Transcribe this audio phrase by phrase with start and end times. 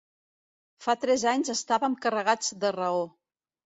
[0.85, 3.05] Fa tres anys estàvem carregats de raó.